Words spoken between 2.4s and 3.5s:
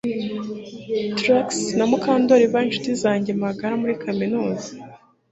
bari inshuti zanjye